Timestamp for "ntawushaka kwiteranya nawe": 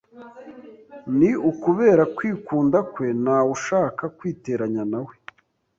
3.23-5.13